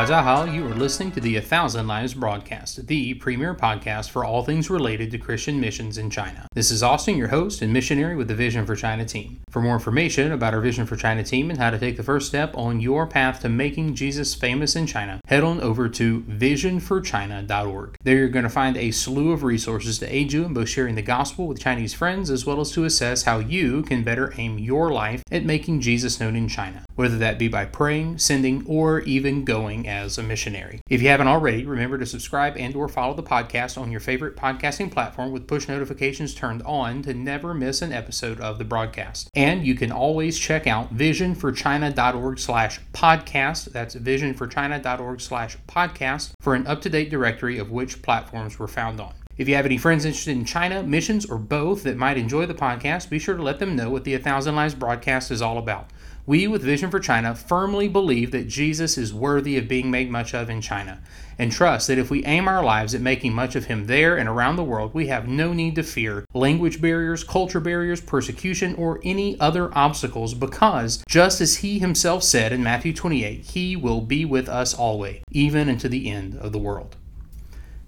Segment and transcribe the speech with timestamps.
[0.00, 4.42] Dajiahao, you are listening to the A Thousand Lives broadcast, the premier podcast for all
[4.42, 6.46] things related to Christian missions in China.
[6.54, 9.42] This is Austin, your host and missionary with the Vision for China team.
[9.50, 12.28] For more information about our Vision for China team and how to take the first
[12.28, 17.96] step on your path to making Jesus famous in China, head on over to visionforchina.org.
[18.04, 20.94] There you're going to find a slew of resources to aid you in both sharing
[20.94, 24.56] the gospel with Chinese friends as well as to assess how you can better aim
[24.56, 29.00] your life at making Jesus known in China, whether that be by praying, sending, or
[29.00, 30.80] even going as a missionary.
[30.88, 34.36] If you haven't already, remember to subscribe and or follow the podcast on your favorite
[34.36, 39.28] podcasting platform with push notifications turned on to never miss an episode of the broadcast.
[39.40, 43.72] And you can always check out visionforchina.org slash podcast.
[43.72, 49.14] That's visionforchina.org slash podcast for an up-to-date directory of which platforms we're found on.
[49.38, 52.52] If you have any friends interested in China, missions, or both that might enjoy the
[52.52, 55.56] podcast, be sure to let them know what the A Thousand Lives broadcast is all
[55.56, 55.88] about.
[56.30, 60.32] We, with Vision for China, firmly believe that Jesus is worthy of being made much
[60.32, 61.00] of in China,
[61.36, 64.28] and trust that if we aim our lives at making much of him there and
[64.28, 69.00] around the world, we have no need to fear language barriers, culture barriers, persecution, or
[69.02, 74.24] any other obstacles, because, just as he himself said in Matthew 28, he will be
[74.24, 76.94] with us always, even unto the end of the world.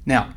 [0.04, 0.34] Now,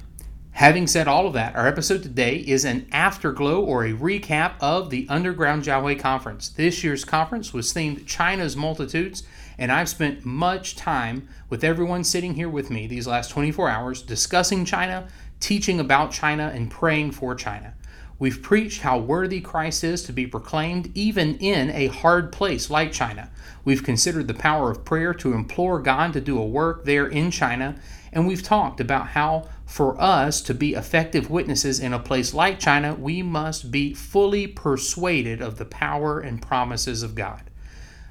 [0.56, 4.89] Having said all of that, our episode today is an afterglow or a recap of
[4.89, 6.48] the Underground Jiaohui Conference.
[6.48, 9.23] This year's conference was themed China's Multitudes,
[9.58, 14.02] and I've spent much time with everyone sitting here with me these last 24 hours
[14.02, 15.09] discussing China,
[15.42, 17.73] teaching about China, and praying for China.
[18.17, 22.94] We've preached how worthy Christ is to be proclaimed even in a hard place like
[22.94, 23.30] China.
[23.66, 27.30] We've considered the power of prayer to implore God to do a work there in
[27.30, 27.76] China,
[28.14, 32.59] and we've talked about how for us to be effective witnesses in a place like
[32.59, 37.44] China, we must be fully persuaded of the power and promises of God.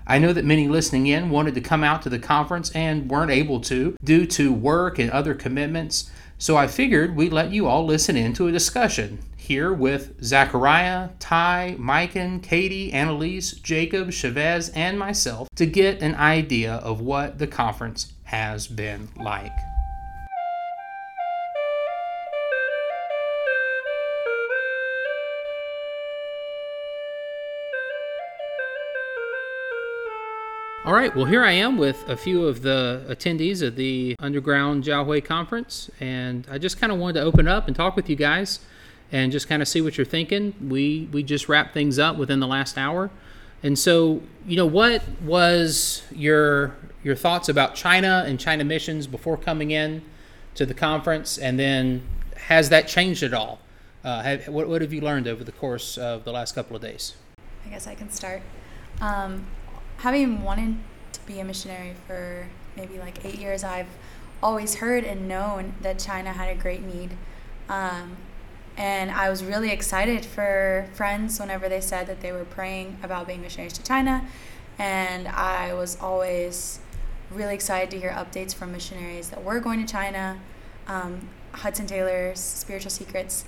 [0.06, 3.31] I know that many listening in wanted to come out to the conference and weren't
[3.31, 7.86] able to due to work and other commitments, so I figured we'd let you all
[7.86, 14.98] listen in to a discussion here with Zachariah, Ty, Mikan, Katie, Annalise, Jacob, Chavez, and
[14.98, 19.53] myself to get an idea of what the conference has been like.
[30.84, 34.84] All right, well, here I am with a few of the attendees of the Underground
[34.84, 38.17] Jiaohui Conference, and I just kind of wanted to open up and talk with you
[38.17, 38.61] guys
[39.11, 40.55] and just kind of see what you're thinking.
[40.61, 43.11] We, we just wrapped things up within the last hour.
[43.62, 49.39] And so, you know, what was your your thoughts about China and China missions before
[49.39, 50.03] coming in
[50.55, 52.03] to the conference, and then
[52.37, 53.59] has that changed at all?
[54.05, 56.83] Uh, have, what, what have you learned over the course of the last couple of
[56.83, 57.15] days?
[57.65, 58.43] I guess I can start.
[59.01, 59.47] Um,
[59.99, 60.77] having wanted
[61.12, 62.47] to be a missionary for
[62.77, 63.88] maybe like eight years, I've
[64.43, 67.16] always heard and known that China had a great need.
[67.69, 68.16] Um,
[68.77, 73.27] and I was really excited for friends whenever they said that they were praying about
[73.27, 74.27] being missionaries to China.
[74.78, 76.81] And I was always
[77.31, 80.41] really excited to hear updates from missionaries that were going to China.
[80.88, 83.44] Um, Hudson Taylor's Spiritual Secrets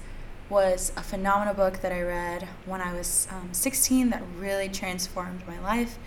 [0.49, 5.43] was a phenomenal book that I read when I was um, 16 that really transformed
[5.47, 5.99] my life.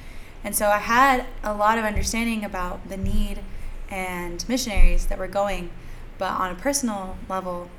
[0.44, 3.40] And so I had a lot of understanding about the need
[3.90, 5.70] and missionaries that were going.
[6.18, 7.70] But on a personal level,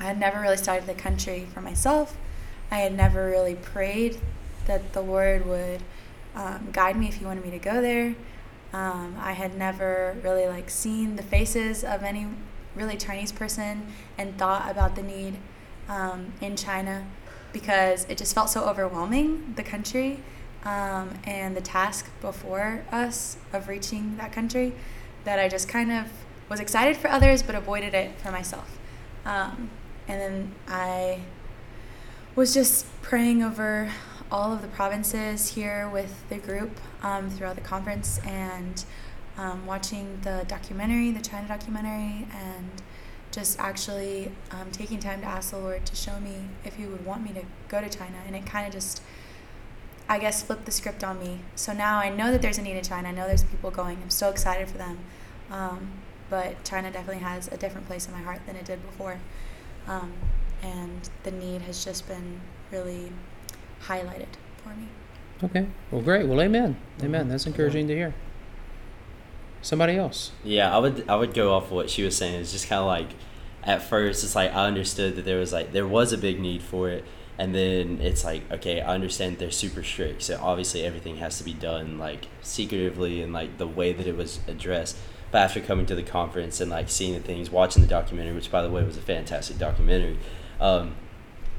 [0.00, 2.16] I had never really studied the country for myself.
[2.70, 4.18] I had never really prayed
[4.66, 5.82] that the Lord would
[6.34, 8.14] um, guide me if He wanted me to go there.
[8.72, 12.26] Um, I had never really like seen the faces of any
[12.74, 13.86] really Chinese person
[14.16, 15.36] and thought about the need
[15.88, 17.06] um, in China
[17.52, 20.20] because it just felt so overwhelming the country
[20.64, 24.72] um, and the task before us of reaching that country
[25.24, 26.06] that I just kind of
[26.48, 28.78] was excited for others but avoided it for myself.
[29.24, 29.70] Um,
[30.08, 31.20] and then I
[32.34, 33.90] was just praying over
[34.30, 38.84] all of the provinces here with the group um, throughout the conference and
[39.36, 42.82] um, watching the documentary, the China documentary, and
[43.30, 47.04] just actually um, taking time to ask the Lord to show me if He would
[47.04, 48.16] want me to go to China.
[48.26, 49.02] And it kind of just
[50.08, 51.40] I guess, flipped the script on me.
[51.54, 53.08] So now I know that there's a need in China.
[53.08, 53.98] I know there's people going.
[54.02, 54.98] I'm so excited for them.
[55.50, 55.88] Um,
[56.28, 59.18] but China definitely has a different place in my heart than it did before.
[59.86, 60.12] Um,
[60.62, 62.40] and the need has just been
[62.70, 63.12] really
[63.86, 64.28] highlighted
[64.62, 64.88] for me.
[65.42, 65.66] Okay.
[65.90, 66.26] Well, great.
[66.26, 66.76] Well, amen.
[67.02, 67.28] Amen.
[67.28, 68.14] That's encouraging to hear.
[69.60, 70.32] Somebody else?
[70.42, 72.40] Yeah, I would I would go off what she was saying.
[72.40, 73.08] It's just kind of like,
[73.62, 76.62] at first, it's like I understood that there was like there was a big need
[76.62, 77.04] for it,
[77.38, 81.44] and then it's like okay i understand they're super strict so obviously everything has to
[81.44, 84.96] be done like secretively and like the way that it was addressed
[85.32, 88.50] but after coming to the conference and like seeing the things, watching the documentary, which
[88.50, 90.18] by the way was a fantastic documentary,
[90.60, 90.94] um,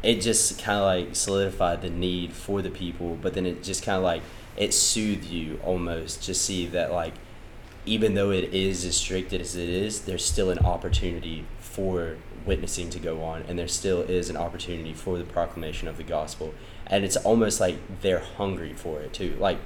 [0.04, 3.18] it just kind of like solidified the need for the people.
[3.20, 4.22] But then it just kind of like
[4.56, 7.16] it soothed you almost to see that like
[7.86, 12.90] even though it is as strict as it is, there's still an opportunity for witnessing
[12.92, 16.54] to go on, and there still is an opportunity for the proclamation of the gospel.
[16.88, 19.36] And it's almost like they're hungry for it too.
[19.40, 19.60] Like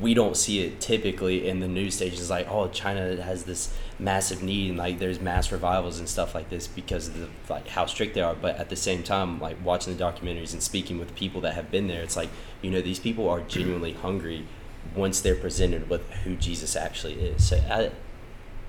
[0.00, 4.42] we don't see it typically in the news stations like oh china has this massive
[4.42, 7.84] need and like there's mass revivals and stuff like this because of the, like how
[7.84, 11.14] strict they are but at the same time like watching the documentaries and speaking with
[11.14, 12.30] people that have been there it's like
[12.62, 14.46] you know these people are genuinely hungry
[14.94, 17.90] once they're presented with who jesus actually is so I,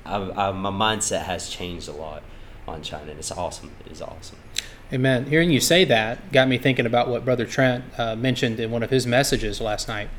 [0.06, 2.24] I, I, my mindset has changed a lot
[2.68, 4.38] on china and it's awesome it is awesome
[4.92, 8.72] amen hearing you say that got me thinking about what brother trent uh, mentioned in
[8.72, 10.10] one of his messages last night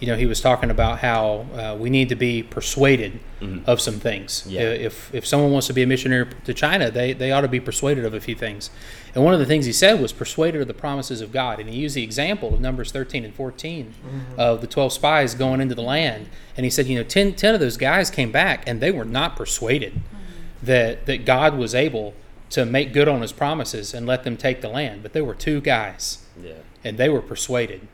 [0.00, 3.68] you know, he was talking about how uh, we need to be persuaded mm-hmm.
[3.68, 4.46] of some things.
[4.48, 4.62] Yeah.
[4.62, 7.60] If if someone wants to be a missionary to China, they they ought to be
[7.60, 8.70] persuaded of a few things.
[9.14, 11.60] And one of the things he said was persuaded of the promises of God.
[11.60, 14.40] And he used the example of Numbers 13 and 14 mm-hmm.
[14.40, 16.28] of the 12 spies going into the land.
[16.56, 19.04] And he said, you know, 10, 10 of those guys came back and they were
[19.04, 20.19] not persuaded mm-hmm.
[20.62, 22.14] That that God was able
[22.50, 25.02] to make good on his promises and let them take the land.
[25.02, 26.26] But there were two guys.
[26.42, 26.54] Yeah.
[26.82, 27.86] And they were persuaded.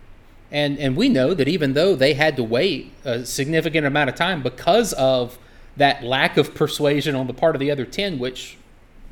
[0.50, 4.16] And, and we know that even though they had to wait a significant amount of
[4.16, 5.38] time because of
[5.76, 8.56] that lack of persuasion on the part of the other 10, which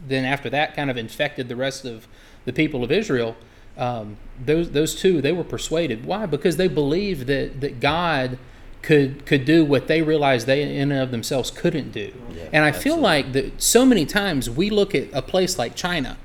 [0.06, 2.06] then after that kind of infected the rest of
[2.44, 3.36] the people of Israel,
[3.76, 6.06] um, those, those two, they were persuaded.
[6.06, 6.26] Why?
[6.26, 8.38] Because they believed that, that God
[8.84, 12.12] could, could do what they realized they in and of themselves couldn't do.
[12.34, 12.82] Yeah, and I absolutely.
[12.82, 16.18] feel like that so many times we look at a place like China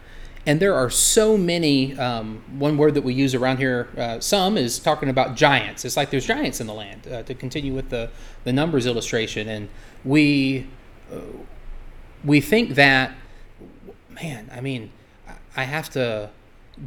[0.46, 1.98] and there are so many.
[1.98, 5.86] Um, one word that we use around here, uh, some is talking about giants.
[5.86, 7.08] It's like there's giants in the land.
[7.08, 8.10] Uh, to continue with the
[8.46, 9.70] the numbers illustration, and
[10.04, 10.68] we
[11.14, 11.20] uh,
[12.24, 13.16] we think that,
[14.10, 14.50] man.
[14.52, 14.92] I mean,
[15.56, 16.30] I have to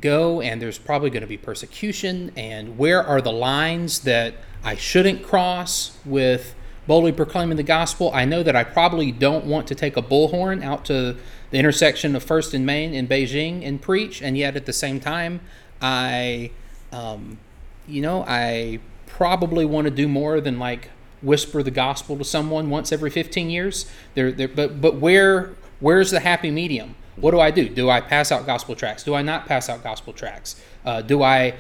[0.01, 2.33] go, and there's probably going to be persecution.
[2.37, 6.55] And where are the lines that I shouldn't cross with?
[6.87, 8.11] boldly proclaiming the gospel.
[8.13, 11.17] I know that I probably don't want to take a bullhorn out to
[11.51, 15.01] the intersection of First and Main in Beijing and preach, and yet at the same
[15.01, 15.41] time,
[15.81, 16.51] I,
[16.91, 17.39] um,
[17.87, 22.69] you know, I probably want to do more than like whisper the gospel to someone
[22.71, 23.87] once every 15 years.
[24.15, 26.97] There, there, but but where where's the happy medium?
[27.17, 27.69] What do I do?
[27.69, 29.05] Do I pass out gospel tracts?
[29.05, 30.61] Do I not pass out gospel tracts?
[30.85, 31.55] Uh, do I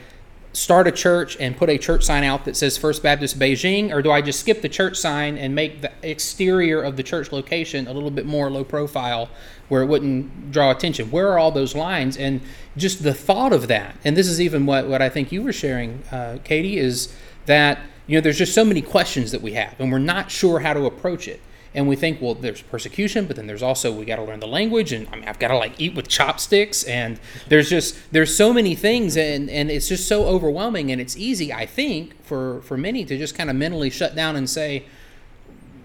[0.52, 4.02] start a church and put a church sign out that says First Baptist Beijing, or
[4.02, 7.86] do I just skip the church sign and make the exterior of the church location
[7.86, 9.30] a little bit more low profile
[9.68, 11.10] where it wouldn't draw attention?
[11.10, 12.16] Where are all those lines?
[12.16, 12.40] And
[12.76, 15.52] just the thought of that, and this is even what, what I think you were
[15.52, 17.14] sharing, uh, Katie, is
[17.46, 20.60] that you know there's just so many questions that we have, and we're not sure
[20.60, 21.40] how to approach it
[21.74, 24.46] and we think well there's persecution but then there's also we got to learn the
[24.46, 28.34] language and I mean, i've got to like eat with chopsticks and there's just there's
[28.36, 32.60] so many things and and it's just so overwhelming and it's easy i think for
[32.62, 34.84] for many to just kind of mentally shut down and say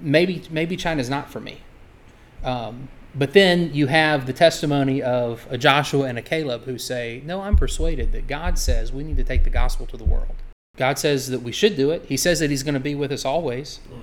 [0.02, 1.62] maybe maybe china's not for me.
[2.44, 7.24] Um, but then you have the testimony of a joshua and a caleb who say
[7.26, 10.36] no i'm persuaded that god says we need to take the gospel to the world.
[10.78, 12.06] God says that we should do it.
[12.06, 13.80] He says that he's going to be with us always.
[13.90, 13.98] Yeah.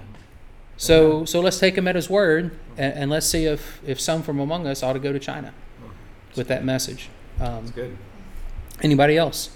[0.77, 4.23] So, so let's take him at his word, and, and, let's see if, if some
[4.23, 5.55] from among us ought to go to China
[6.37, 7.09] with that message.
[7.41, 7.97] Um, That's good.
[8.83, 9.51] Anybody else?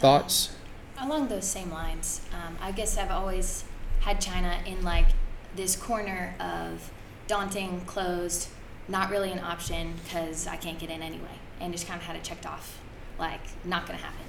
[0.00, 0.56] Thoughts?
[1.00, 3.64] Along those same lines, um, I guess I've always
[4.00, 5.06] had China in like
[5.54, 6.90] this corner of
[7.26, 8.48] daunting, closed,
[8.88, 12.16] not really an option because I can't get in anyway, and just kind of had
[12.16, 12.80] it checked off,
[13.18, 14.24] like not going to happen.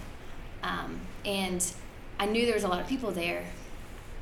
[0.63, 1.73] Um, and
[2.19, 3.43] I knew there was a lot of people there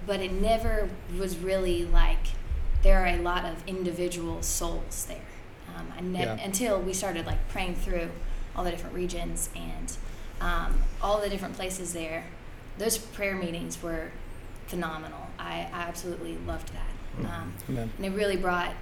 [0.05, 2.27] but it never was really like
[2.81, 5.17] there are a lot of individual souls there.
[5.75, 6.37] Um, I ne- yeah.
[6.43, 8.09] until we started like praying through
[8.55, 9.95] all the different regions and
[10.41, 12.25] um, all the different places there.
[12.77, 14.11] Those prayer meetings were
[14.67, 15.27] phenomenal.
[15.37, 17.21] I, I absolutely loved that.
[17.21, 17.25] Mm.
[17.29, 18.73] Um, and it really brought,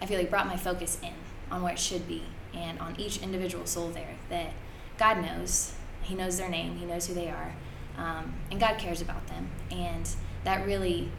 [0.00, 1.12] I feel like brought my focus in
[1.50, 2.22] on where it should be
[2.54, 4.52] and on each individual soul there that
[4.98, 5.74] God knows.
[6.02, 6.76] He knows their name.
[6.76, 7.54] He knows who they are.
[7.98, 9.50] Um, and God cares about them.
[9.70, 10.08] And
[10.46, 11.10] that really,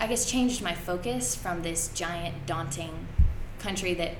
[0.00, 3.06] I guess, changed my focus from this giant, daunting
[3.60, 4.14] country that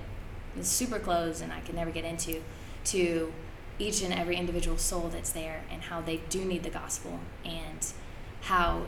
[0.57, 2.43] is super closed and I could never get into
[2.85, 3.33] to
[3.81, 7.93] each and every individual soul that's there and how they do need the gospel and
[8.43, 8.87] how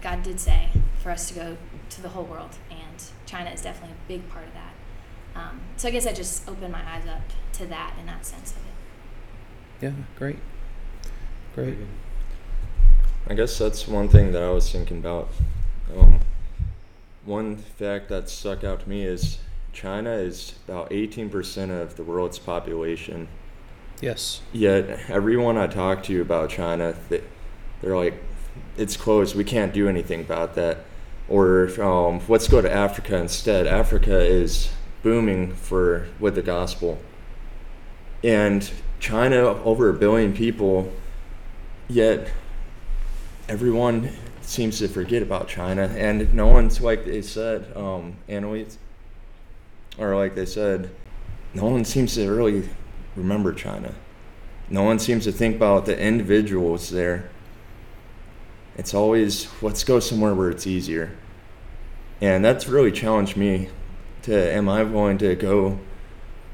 [0.00, 0.70] God did say
[1.02, 1.56] for us to go
[1.90, 4.72] to the whole world, and China is definitely a big part of that.
[5.34, 7.22] Um, so I guess I just opened my eyes up
[7.54, 9.84] to that in that sense of it.
[9.84, 10.38] Yeah, great.
[11.54, 11.76] Great.
[13.28, 15.28] I guess that's one thing that I was thinking about.
[15.96, 16.20] Um,
[17.24, 19.38] one fact that stuck out to me is
[19.72, 23.28] China is about 18% of the world's population.
[24.00, 24.40] Yes.
[24.52, 27.22] Yet everyone I talk to about China, they,
[27.80, 28.14] they're like,
[28.76, 29.36] it's closed.
[29.36, 30.78] We can't do anything about that.
[31.28, 33.66] Or um, let's go to Africa instead.
[33.66, 34.70] Africa is
[35.02, 36.98] booming for with the gospel.
[38.24, 40.92] And China, over a billion people,
[41.88, 42.30] yet
[43.50, 44.08] everyone
[44.42, 48.16] seems to forget about China, and no one's like they said, um,
[49.98, 50.88] or like they said,
[51.52, 52.68] no one seems to really
[53.16, 53.92] remember China.
[54.70, 57.28] No one seems to think about the individuals there.
[58.76, 61.10] It's always let's go somewhere where it's easier,
[62.20, 63.68] and that's really challenged me.
[64.22, 65.80] To am I willing to go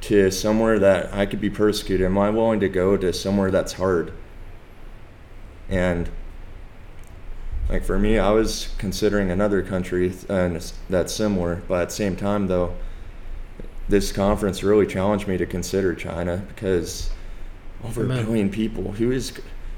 [0.03, 2.07] to somewhere that I could be persecuted?
[2.07, 4.15] Am I willing to go to somewhere that's hard?
[5.69, 6.09] And
[7.69, 12.17] like for me, I was considering another country and that's similar, but at the same
[12.17, 12.75] time, though,
[13.89, 17.11] this conference really challenged me to consider China because
[17.85, 18.19] over Amen.
[18.19, 19.33] a billion people, who is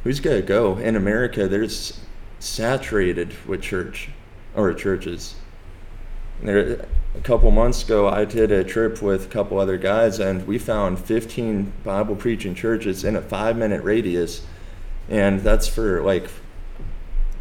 [0.04, 0.76] who's gonna go?
[0.78, 2.00] In America, there's
[2.38, 4.10] saturated with church
[4.54, 5.34] or churches.
[6.42, 10.46] There, a couple months ago, I did a trip with a couple other guys, and
[10.46, 14.42] we found 15 Bible preaching churches in a five minute radius,
[15.08, 16.30] and that's for like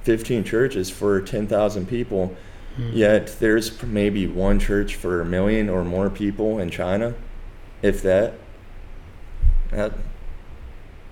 [0.07, 2.33] 15 churches for 10,000 people.
[2.77, 2.91] Hmm.
[2.93, 7.13] Yet there's maybe one church for a million or more people in China,
[7.81, 8.35] if that.
[9.71, 9.91] That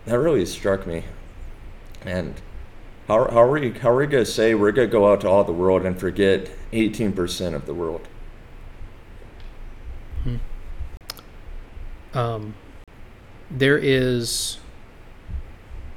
[0.06, 1.04] that really struck me.
[2.06, 2.36] And
[3.10, 5.44] how, how are we how are we gonna say we're gonna go out to all
[5.44, 8.08] the world and forget 18% of the world?
[10.24, 10.38] Hmm.
[12.18, 12.56] Um,
[13.52, 14.60] there is,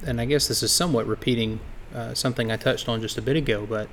[0.04, 1.60] and I guess this is somewhat repeating
[1.94, 3.88] uh, something I touched on just a bit ago, but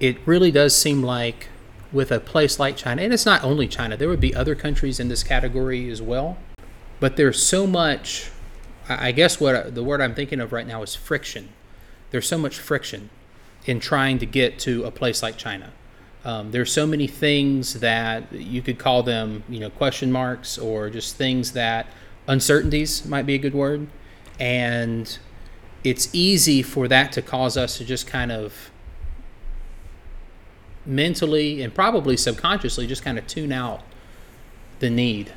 [0.00, 1.48] it really does seem like
[1.92, 5.00] with a place like China, and it's not only China, there would be other countries
[5.00, 6.36] in this category as well,
[7.00, 8.30] but there's so much.
[8.88, 11.48] I guess what the word I'm thinking of right now is friction.
[12.10, 13.10] There's so much friction
[13.64, 15.72] in trying to get to a place like China.
[16.24, 20.90] Um, there's so many things that you could call them, you know, question marks or
[20.90, 21.86] just things that
[22.28, 23.86] uncertainties might be a good word,
[24.38, 25.18] and
[25.86, 28.72] it's easy for that to cause us to just kind of
[30.84, 33.82] mentally and probably subconsciously just kind of tune out
[34.80, 35.32] the need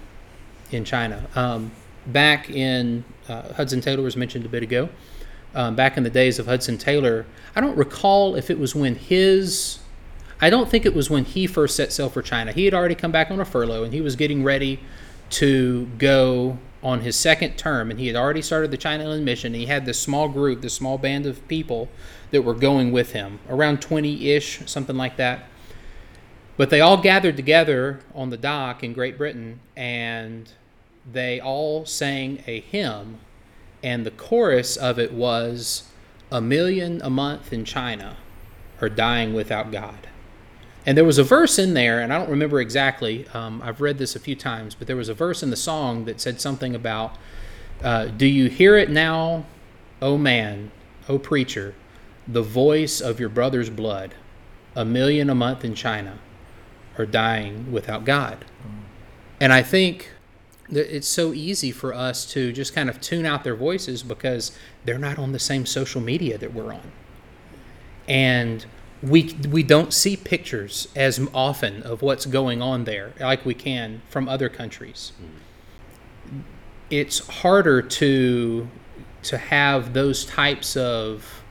[0.72, 1.28] in China.
[1.36, 1.72] Um,
[2.08, 4.90] back in uh, Hudson Taylor was mentioned a bit ago.
[5.54, 8.96] Um, back in the days of Hudson Taylor, I don't recall if it was when
[8.96, 9.78] his.
[10.42, 12.54] I don't think it was when he first set sail for China.
[12.54, 14.80] He had already come back on a furlough and he was getting ready
[15.32, 19.54] to go on his second term, and he had already started the China Inland Mission.
[19.54, 21.90] he had this small group, this small band of people
[22.32, 25.44] that were going with him, around 20 ish, something like that.
[26.56, 30.52] But they all gathered together on the dock in Great Britain, and
[31.10, 33.20] they all sang a hymn,
[33.84, 35.84] and the chorus of it was,
[36.32, 38.18] A million a month in China
[38.82, 40.08] are dying without God.
[40.90, 43.28] And there was a verse in there, and I don't remember exactly.
[43.36, 46.06] Um, I've read this a few times, but there was a verse in the song
[46.06, 47.16] that said something about,
[47.84, 49.46] uh, "Do you hear it now,
[50.02, 50.72] O man,
[51.08, 51.76] O preacher,
[52.28, 54.16] the voice of your brother's blood?
[54.76, 56.18] A million a month in China
[56.98, 58.44] are dying without God."
[59.40, 60.10] And I think
[60.70, 64.54] that it's so easy for us to just kind of tune out their voices because
[64.86, 66.92] they're not on the same social media that we're on.
[68.08, 68.66] And
[69.02, 74.02] we we don't see pictures as often of what's going on there like we can
[74.10, 75.14] from other countries.
[76.90, 78.68] It's harder to
[79.24, 81.44] to have those types of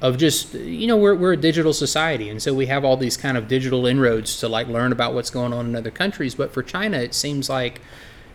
[0.00, 3.16] of just you know we're we're a digital society and so we have all these
[3.16, 6.52] kind of digital inroads to like learn about what's going on in other countries but
[6.52, 7.80] for China it seems like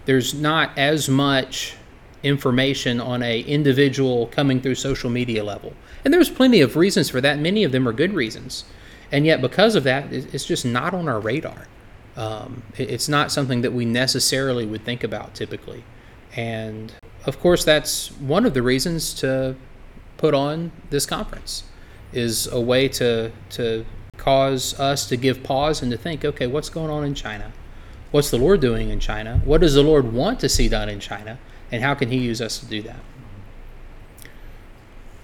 [0.06, 1.76] there's not as much
[2.24, 5.74] information on a individual coming through social media level
[6.08, 7.38] and there's plenty of reasons for that.
[7.38, 8.64] Many of them are good reasons.
[9.12, 11.68] And yet, because of that, it's just not on our radar.
[12.16, 15.84] Um, it's not something that we necessarily would think about typically.
[16.34, 16.94] And
[17.26, 19.58] of course, that's one of the reasons to
[20.16, 21.66] put on this conference
[22.14, 23.86] is a way to to
[24.16, 27.52] cause us to give pause and to think, okay, what's going on in China?
[28.12, 29.42] What's the Lord doing in China?
[29.44, 31.38] What does the Lord want to see done in China?
[31.70, 33.02] And how can He use us to do that?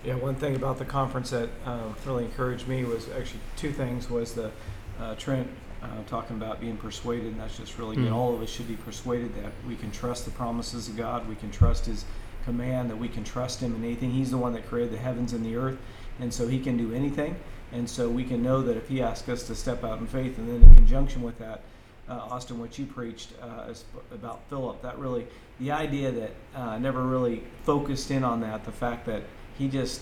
[0.04, 4.10] Yeah, one thing about the conference that uh, really encouraged me was actually two things.
[4.10, 4.52] Was the
[5.00, 5.48] uh, Trent
[5.82, 8.04] uh, talking about being persuaded, and that's just really mm.
[8.04, 8.12] good.
[8.12, 11.36] All of us should be persuaded that we can trust the promises of God, we
[11.36, 12.04] can trust His
[12.44, 14.12] command, that we can trust Him in anything.
[14.12, 15.78] He's the one that created the heavens and the earth,
[16.20, 17.38] and so He can do anything.
[17.72, 20.38] And so we can know that if He asks us to step out in faith,
[20.38, 21.62] and then in conjunction with that,
[22.10, 23.74] uh, Austin, what you preached uh,
[24.14, 25.26] about Philip, that really,
[25.62, 29.24] the idea that uh, never really focused in on that, the fact that
[29.58, 30.02] he just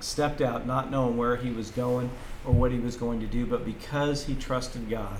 [0.00, 2.10] stepped out not knowing where he was going
[2.46, 5.18] or what he was going to do, but because he trusted God,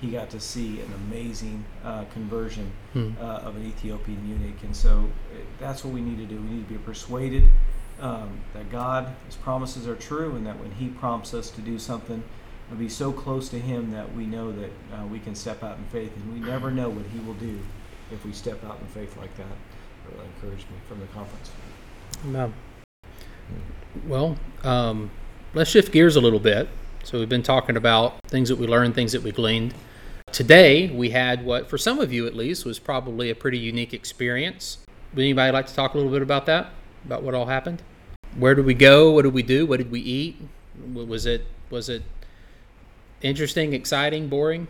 [0.00, 3.10] he got to see an amazing uh, conversion Hmm.
[3.20, 4.62] uh, of an Ethiopian eunuch.
[4.64, 6.40] And so uh, that's what we need to do.
[6.40, 7.44] We need to be persuaded
[8.00, 11.78] um, that God, His promises are true, and that when He prompts us to do
[11.78, 12.22] something,
[12.68, 15.78] we'll be so close to Him that we know that uh, we can step out
[15.78, 16.14] in faith.
[16.16, 17.60] And we never know what He will do
[18.10, 19.46] if we step out in faith like that.
[19.46, 21.50] That really encouraged me from the conference.
[22.34, 22.52] Um,
[24.06, 25.10] well, um,
[25.54, 26.68] let's shift gears a little bit.
[27.04, 29.74] So we've been talking about things that we learned, things that we gleaned.
[30.30, 33.92] Today we had what, for some of you at least, was probably a pretty unique
[33.92, 34.78] experience.
[35.12, 36.70] Would anybody like to talk a little bit about that?
[37.04, 37.82] About what all happened?
[38.36, 39.10] Where did we go?
[39.10, 39.66] What did we do?
[39.66, 40.40] What did we eat?
[40.94, 42.02] Was it was it
[43.20, 44.68] interesting, exciting, boring?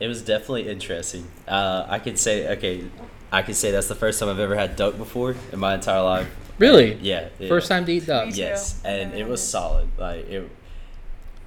[0.00, 1.28] It was definitely interesting.
[1.46, 2.84] Uh, I could say, okay,
[3.30, 6.02] I can say that's the first time I've ever had duck before in my entire
[6.02, 6.34] life.
[6.58, 6.94] Really?
[6.94, 7.28] Yeah.
[7.38, 7.48] yeah.
[7.48, 8.26] First time to eat duck.
[8.26, 8.38] Me too.
[8.38, 9.88] Yes, and it was solid.
[9.98, 10.50] Like it,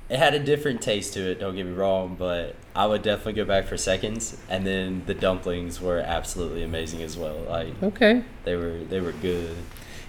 [0.10, 1.40] it had a different taste to it.
[1.40, 4.38] Don't get me wrong, but I would definitely go back for seconds.
[4.50, 7.38] And then the dumplings were absolutely amazing as well.
[7.50, 8.24] Like Okay.
[8.44, 9.56] they were, they were good.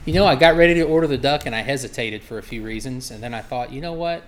[0.04, 2.62] You know, I got ready to order the duck and I hesitated for a few
[2.64, 4.24] reasons, and then I thought, you know what?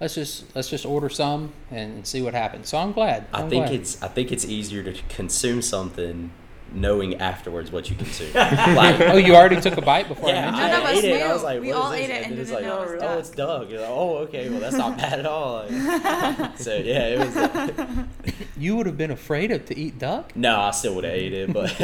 [0.00, 2.68] Let's just let's just order some and see what happens.
[2.68, 3.26] So I'm glad.
[3.32, 3.80] I I'm think glad.
[3.80, 6.30] it's, I think it's easier to consume something
[6.74, 8.32] knowing afterwards what you consume.
[8.34, 11.12] like, Oh, you already took a bite before yeah, I mentioned of I ate it.
[11.14, 12.00] and I was like, We what is all this?
[12.00, 13.70] ate it and and it's like, know it oh, it's duck.
[13.70, 15.64] You're like, oh, okay, well that's not bad at all.
[15.68, 15.70] Like,
[16.58, 17.36] so yeah, it was.
[17.36, 18.34] it.
[18.56, 20.36] You would have been afraid of to eat duck.
[20.36, 21.78] no, I still would have ate it, but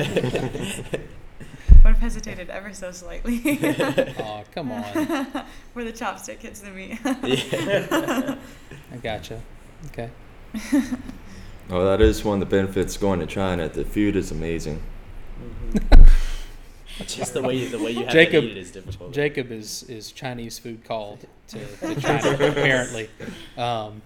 [1.82, 3.40] Would have hesitated ever so slightly.
[4.18, 4.82] Oh, come on.
[5.72, 6.98] Where the chopstick hits the meat.
[7.04, 8.36] yeah.
[8.92, 9.40] I gotcha.
[9.86, 10.10] Okay.
[11.70, 13.68] Oh, that is one of the benefits going to China.
[13.68, 14.82] The food is amazing.
[17.06, 19.12] just the way the way you have Jacob- to eat it is difficult.
[19.12, 23.08] Jacob is is Chinese food called to, to China apparently.
[23.56, 24.02] Um,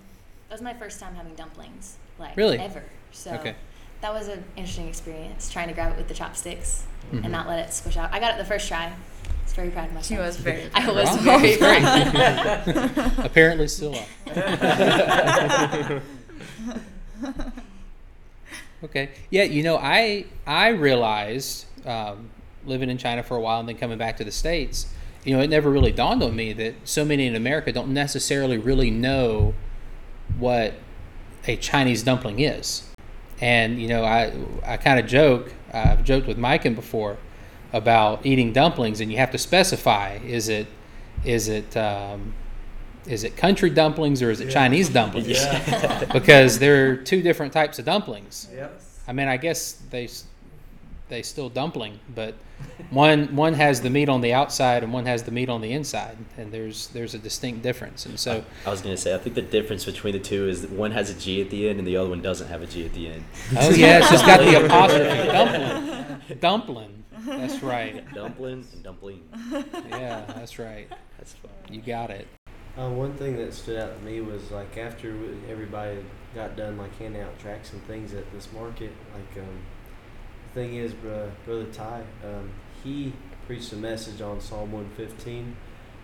[0.48, 2.58] That was my first time having dumplings, like Really?
[2.58, 2.84] ever.
[3.12, 3.54] So Okay.
[4.02, 7.22] that was an interesting experience trying to grab it with the chopsticks Mhm.
[7.24, 8.12] and not let it squish out.
[8.12, 8.84] I got it the first try.
[8.86, 8.92] I
[9.44, 10.06] was very proud of myself.
[10.06, 13.24] She was very I was Wow, very proud.
[13.26, 14.08] apparently still up.
[18.84, 19.10] Okay.
[19.30, 22.30] Yeah, you know, I I realized um,
[22.66, 24.92] living in China for a while and then coming back to the states,
[25.24, 28.58] you know, it never really dawned on me that so many in America don't necessarily
[28.58, 29.54] really know
[30.38, 30.74] what
[31.46, 32.82] a Chinese dumpling is.
[33.40, 34.32] And you know, I
[34.66, 35.52] I kind of joke.
[35.72, 37.16] I've joked with Mike before
[37.72, 40.66] about eating dumplings, and you have to specify: is it
[41.24, 42.34] is it um,
[43.06, 45.28] is it country dumplings or is it Chinese dumplings?
[45.28, 46.04] Yeah.
[46.12, 48.48] because there are two different types of dumplings.
[48.54, 48.80] Yep.
[49.06, 50.24] I mean, I guess they s-
[51.10, 52.34] they still dumpling, but
[52.90, 55.70] one one has the meat on the outside and one has the meat on the
[55.72, 58.06] inside, and there's there's a distinct difference.
[58.06, 60.70] And so, I was gonna say I think the difference between the two is that
[60.70, 62.86] one has a G at the end and the other one doesn't have a G
[62.86, 63.24] at the end.
[63.58, 67.04] oh yeah, it's just got the apostrophe dumpling, dumpling.
[67.26, 68.04] That's right.
[68.14, 69.22] Dumpling and dumpling.
[69.90, 70.88] Yeah, that's right.
[71.18, 71.50] That's fun.
[71.70, 72.26] You got it.
[72.76, 75.16] Uh, one thing that stood out to me was like after
[75.48, 75.98] everybody
[76.34, 79.58] got done like handing out tracts and things at this market, like um,
[80.48, 82.50] the thing is, bro, brother Ty, um,
[82.82, 83.12] he
[83.46, 85.54] preached a message on Psalm one fifteen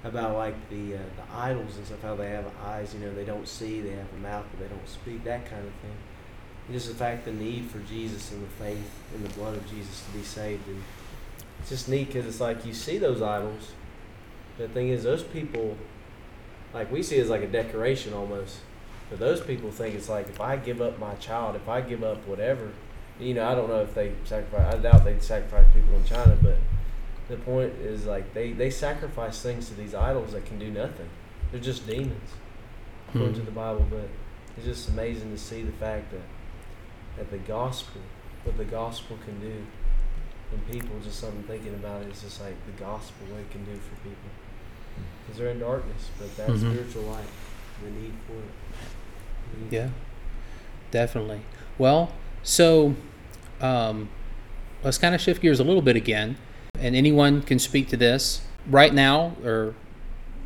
[0.04, 3.24] about like the uh, the idols and stuff, how they have eyes, you know, they
[3.24, 5.96] don't see, they have a mouth, but they don't speak, that kind of thing.
[6.68, 9.68] And just the fact, the need for Jesus and the faith in the blood of
[9.68, 10.80] Jesus to be saved, and
[11.58, 13.72] it's just neat because it's like you see those idols.
[14.56, 15.76] The thing is, those people
[16.74, 18.58] like we see it as like a decoration almost.
[19.08, 22.04] But those people think it's like if I give up my child, if I give
[22.04, 22.70] up whatever,
[23.18, 24.74] you know, I don't know if they sacrifice.
[24.74, 26.58] I doubt they'd sacrifice people in China, but
[27.28, 31.08] the point is like they they sacrifice things to these idols that can do nothing.
[31.50, 32.30] They're just demons,
[33.08, 33.46] according to Hmm.
[33.46, 33.86] the Bible.
[33.90, 34.08] But
[34.56, 36.22] it's just amazing to see the fact that
[37.18, 38.00] that the gospel,
[38.44, 39.66] what the gospel can do,
[40.52, 43.64] and people just something thinking about it is just like the gospel what it can
[43.64, 44.30] do for people
[45.26, 46.58] because they're in darkness, but that Mhm.
[46.72, 47.24] spiritual light,
[47.84, 49.62] the need for it.
[49.64, 49.88] Need- Yeah,
[50.90, 51.40] definitely.
[51.78, 52.94] Well, so
[53.60, 54.08] um,
[54.82, 56.36] let's kind of shift gears a little bit again,
[56.78, 59.74] and anyone can speak to this right now, or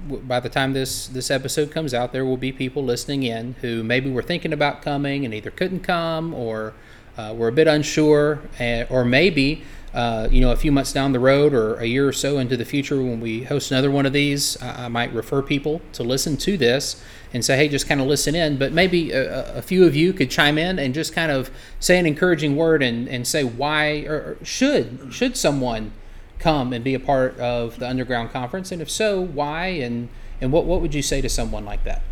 [0.09, 3.83] by the time this this episode comes out, there will be people listening in who
[3.85, 6.75] maybe were thinking about coming and either couldn't come or
[7.17, 9.63] uh, were a bit unsure, and, or maybe
[9.95, 12.57] uh, you know, a few months down the road or a year or so into
[12.57, 16.03] the future, when we host another one of these, I, I might refer people to
[16.03, 17.01] listen to this
[17.33, 18.59] and say, hey, just kind of listen in.
[18.59, 21.49] But maybe a, a, few of you could chime in and just kind of
[21.79, 25.93] say an encouraging word and, and say why or should should someone
[26.41, 30.09] come and be a part of the underground conference, and if so, why and
[30.41, 32.03] and what what would you say to someone like that?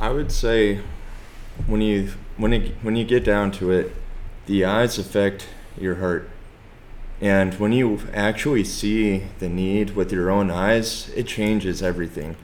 [0.00, 0.80] I would say
[1.66, 3.94] when you when it, when you get down to it,
[4.46, 6.28] the eyes affect your heart.
[7.20, 12.36] And when you actually see the need with your own eyes, it changes everything.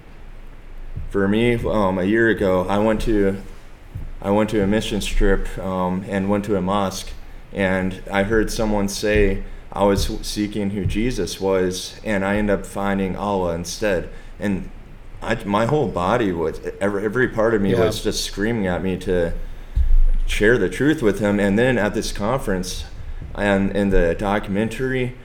[1.10, 3.42] For me, um, a year ago, I went to
[4.20, 7.10] I went to a mission trip um, and went to a mosque,
[7.52, 9.42] and I heard someone say
[9.72, 14.08] I was seeking who Jesus was, and I ended up finding Allah instead.
[14.40, 14.70] And
[15.22, 17.84] I, my whole body was every, every part of me yeah.
[17.84, 19.34] was just screaming at me to
[20.26, 21.40] share the truth with him.
[21.40, 22.84] And then at this conference,
[23.34, 25.16] and in the documentary,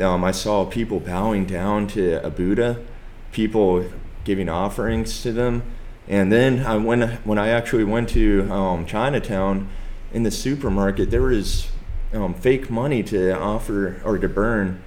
[0.00, 2.84] um, I saw people bowing down to a Buddha,
[3.32, 3.90] people
[4.24, 5.62] giving offerings to them.
[6.06, 9.68] And then I went, when I actually went to um, Chinatown
[10.12, 11.68] in the supermarket, there was
[12.12, 14.82] um, fake money to offer or to burn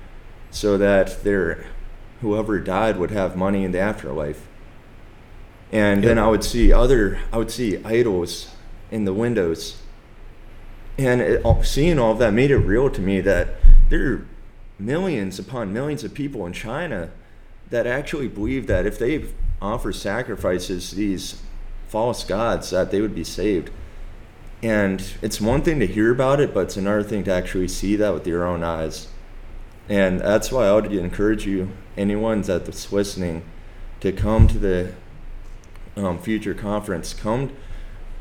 [0.49, 1.65] so that their
[2.21, 4.47] whoever died would have money in the afterlife.
[5.71, 8.49] And then I would see other, I would see idols
[8.89, 9.81] in the windows
[10.97, 13.55] and it, seeing all of that made it real to me that
[13.89, 14.25] there are
[14.77, 17.09] millions upon millions of people in China
[17.69, 19.25] that actually believe that if they
[19.61, 21.41] offer sacrifices to these
[21.87, 23.69] false gods, that they would be saved.
[24.61, 27.95] And it's one thing to hear about it, but it's another thing to actually see
[27.95, 29.07] that with your own eyes.
[29.89, 33.43] And that's why I would encourage you, anyone that's listening,
[34.01, 34.93] to come to the
[35.95, 37.13] um, future conference.
[37.13, 37.51] Come,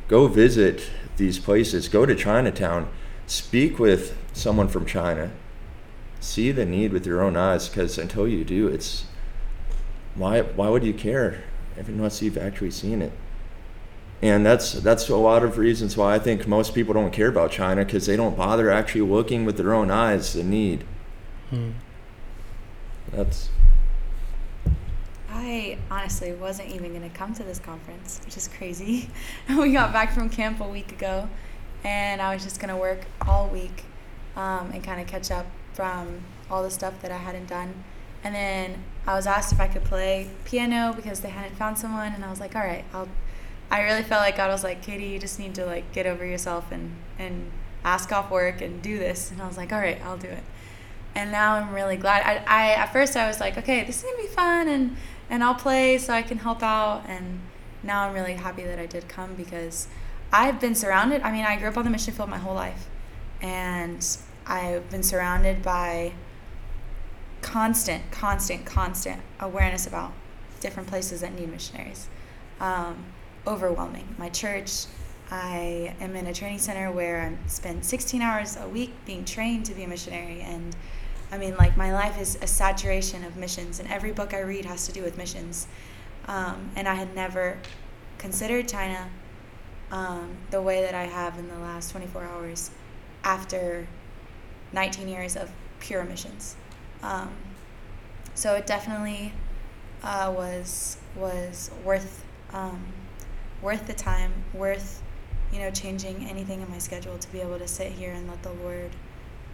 [0.08, 2.88] go visit these places, go to Chinatown,
[3.26, 5.30] speak with someone from China,
[6.20, 9.04] see the need with your own eyes, because until you do, it's
[10.14, 11.44] why why would you care
[11.76, 13.12] unless you've actually seen it?
[14.22, 17.50] And that's that's a lot of reasons why I think most people don't care about
[17.50, 20.84] China because they don't bother actually looking with their own eyes the need.
[21.48, 21.70] Hmm.
[23.12, 23.48] That's
[25.50, 29.10] I honestly wasn't even going to come to this conference, which is crazy.
[29.48, 31.28] we got back from camp a week ago,
[31.82, 33.84] and I was just going to work all week
[34.36, 37.82] um, and kind of catch up from all the stuff that I hadn't done.
[38.22, 42.12] And then I was asked if I could play piano because they hadn't found someone,
[42.12, 43.08] and I was like, all right, I'll.
[43.72, 46.24] I really felt like God was like, Katie, you just need to like get over
[46.24, 47.50] yourself and and
[47.84, 49.30] ask off work and do this.
[49.30, 50.42] And I was like, all right, I'll do it.
[51.14, 52.22] And now I'm really glad.
[52.24, 54.96] I, I at first I was like, okay, this is gonna be fun, and
[55.30, 57.04] and I'll play so I can help out.
[57.08, 57.40] And
[57.82, 59.86] now I'm really happy that I did come because
[60.32, 61.22] I've been surrounded.
[61.22, 62.88] I mean, I grew up on the mission field my whole life,
[63.40, 64.06] and
[64.46, 66.12] I've been surrounded by
[67.40, 70.12] constant, constant, constant awareness about
[70.60, 72.08] different places that need missionaries.
[72.60, 73.06] Um,
[73.46, 74.14] overwhelming.
[74.18, 74.84] My church,
[75.30, 79.64] I am in a training center where I spend 16 hours a week being trained
[79.66, 80.76] to be a missionary, and
[81.32, 84.64] I mean, like my life is a saturation of missions, and every book I read
[84.64, 85.68] has to do with missions.
[86.26, 87.58] Um, and I had never
[88.18, 89.08] considered China
[89.90, 92.70] um, the way that I have in the last 24 hours
[93.24, 93.86] after
[94.72, 96.56] 19 years of pure missions.
[97.02, 97.30] Um,
[98.34, 99.32] so it definitely
[100.02, 102.84] uh, was was worth um,
[103.62, 105.02] worth the time, worth
[105.52, 108.42] you know changing anything in my schedule to be able to sit here and let
[108.42, 108.90] the Lord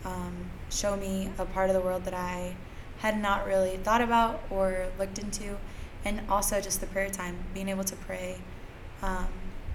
[0.05, 2.57] um, show me a part of the world that I
[2.98, 5.57] had not really thought about or looked into.
[6.05, 8.38] And also just the prayer time, being able to pray.
[9.02, 9.26] Um,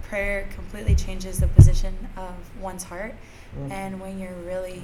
[0.02, 3.14] prayer completely changes the position of one's heart.
[3.54, 3.72] Mm-hmm.
[3.72, 4.82] And when you're really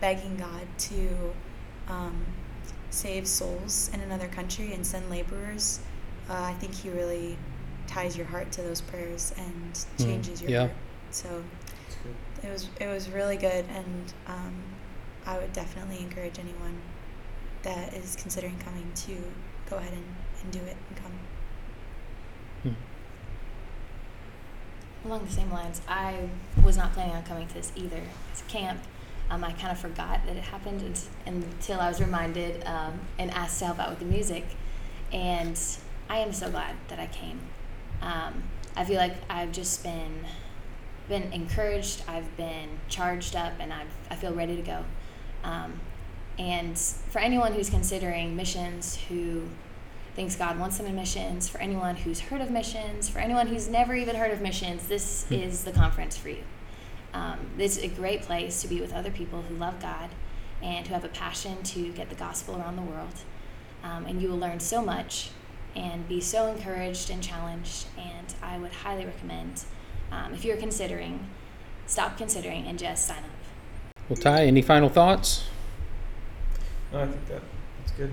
[0.00, 1.08] begging God to
[1.88, 2.24] um,
[2.90, 5.80] save souls in another country and send laborers,
[6.30, 7.36] uh, I think He really
[7.86, 10.04] ties your heart to those prayers and mm.
[10.04, 10.58] changes mm, your yeah.
[10.60, 10.72] heart.
[11.10, 11.44] So
[12.42, 14.54] it was it was really good, and um,
[15.26, 16.80] I would definitely encourage anyone
[17.62, 19.16] that is considering coming to
[19.68, 20.04] go ahead and,
[20.42, 21.12] and do it and come.
[22.62, 22.74] Hmm.
[25.06, 26.28] Along the same lines, I
[26.62, 28.02] was not planning on coming to this either.
[28.32, 28.80] It's camp.
[29.30, 33.58] Um, I kind of forgot that it happened until I was reminded um, and asked
[33.60, 34.44] to help out with the music.
[35.12, 35.58] And
[36.08, 37.40] I am so glad that I came.
[38.02, 38.42] Um,
[38.76, 40.26] I feel like I've just been
[41.08, 42.02] been encouraged.
[42.08, 44.84] I've been charged up, and I've, I feel ready to go.
[45.44, 45.80] Um,
[46.38, 49.44] and for anyone who's considering missions, who
[50.16, 53.68] thinks God wants them in missions, for anyone who's heard of missions, for anyone who's
[53.68, 55.34] never even heard of missions, this hmm.
[55.34, 56.42] is the conference for you.
[57.12, 60.10] Um, this is a great place to be with other people who love God
[60.62, 63.14] and who have a passion to get the gospel around the world.
[63.84, 65.30] Um, and you will learn so much
[65.76, 67.86] and be so encouraged and challenged.
[67.96, 69.64] And I would highly recommend,
[70.10, 71.28] um, if you're considering,
[71.86, 73.33] stop considering and just sign up.
[74.08, 75.44] Well, Ty, any final thoughts?
[76.92, 77.42] No, I think that
[77.78, 78.12] that's good.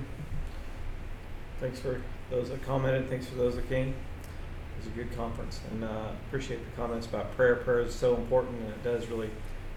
[1.60, 3.10] Thanks for those that commented.
[3.10, 3.90] Thanks for those that came.
[3.90, 7.58] It was a good conference, and uh, appreciate the comments about prayer.
[7.58, 9.30] Prayer is so important, and it does really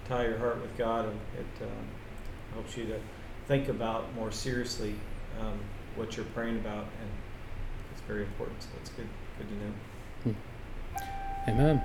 [0.09, 1.87] tie your heart with God, and it um,
[2.55, 2.98] helps you to
[3.48, 4.94] think about more seriously
[5.40, 5.59] um,
[5.96, 7.11] what you're praying about, and
[7.92, 8.62] it's very important.
[8.62, 10.37] So that's good, good to know.
[11.48, 11.83] Amen.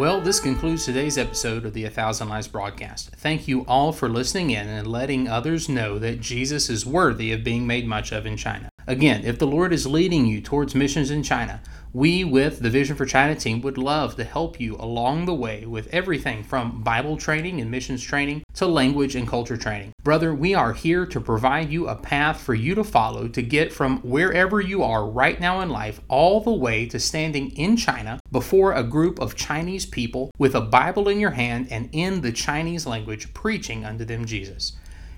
[0.00, 3.10] Well, this concludes today's episode of the A Thousand Lives broadcast.
[3.16, 7.44] Thank you all for listening in and letting others know that Jesus is worthy of
[7.44, 8.69] being made much of in China.
[8.90, 11.60] Again, if the Lord is leading you towards missions in China,
[11.92, 15.64] we with the Vision for China team would love to help you along the way
[15.64, 19.92] with everything from Bible training and missions training to language and culture training.
[20.02, 23.72] Brother, we are here to provide you a path for you to follow to get
[23.72, 28.18] from wherever you are right now in life all the way to standing in China
[28.32, 32.32] before a group of Chinese people with a Bible in your hand and in the
[32.32, 34.72] Chinese language preaching unto them Jesus.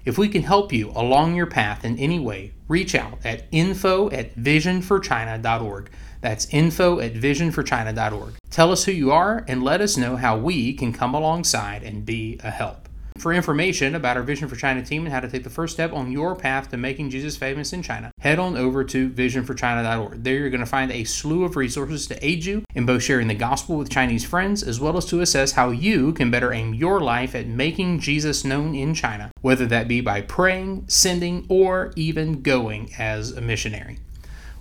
[0.05, 4.11] If we can help you along your path in any way, reach out at info
[4.11, 5.91] at visionforchina.org.
[6.21, 8.35] That's info at visionforchina.org.
[8.51, 12.05] Tell us who you are and let us know how we can come alongside and
[12.05, 12.89] be a help.
[13.19, 15.93] For information about our Vision for China team and how to take the first step
[15.93, 20.25] on your path to making Jesus famous in China, head on over to visionforchina.org.
[20.25, 23.29] There you're going to find a slew of resources to aid you in both sharing
[23.29, 26.75] the gospel with Chinese friends as well as to assess how you can better aim
[26.75, 31.93] your life at making Jesus known in China, whether that be by praying, sending, or
[31.97, 33.99] even going as a missionary.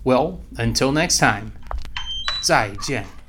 [0.03, 1.53] Well, until next time,
[2.41, 3.20] 再见。